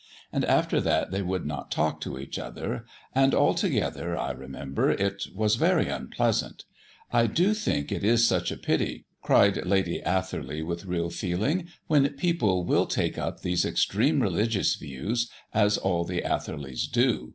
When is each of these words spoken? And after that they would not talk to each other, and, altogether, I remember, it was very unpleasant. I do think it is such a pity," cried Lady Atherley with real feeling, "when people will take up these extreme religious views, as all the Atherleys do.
And 0.33 0.43
after 0.45 0.81
that 0.81 1.11
they 1.11 1.21
would 1.21 1.45
not 1.45 1.69
talk 1.69 2.01
to 2.01 2.17
each 2.17 2.39
other, 2.39 2.85
and, 3.13 3.35
altogether, 3.35 4.17
I 4.17 4.31
remember, 4.31 4.89
it 4.89 5.27
was 5.35 5.57
very 5.57 5.89
unpleasant. 5.89 6.65
I 7.13 7.27
do 7.27 7.53
think 7.53 7.91
it 7.91 8.03
is 8.03 8.27
such 8.27 8.51
a 8.51 8.57
pity," 8.57 9.05
cried 9.21 9.63
Lady 9.63 10.01
Atherley 10.01 10.63
with 10.63 10.85
real 10.85 11.11
feeling, 11.11 11.67
"when 11.85 12.09
people 12.13 12.63
will 12.65 12.87
take 12.87 13.19
up 13.19 13.41
these 13.41 13.63
extreme 13.63 14.23
religious 14.23 14.73
views, 14.73 15.29
as 15.53 15.77
all 15.77 16.03
the 16.03 16.23
Atherleys 16.23 16.87
do. 16.91 17.29